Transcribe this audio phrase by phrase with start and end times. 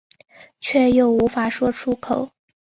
[0.59, 2.31] 却又无法说出口